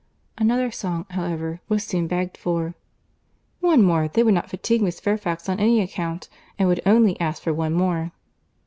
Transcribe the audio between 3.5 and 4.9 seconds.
"One more;—they would not fatigue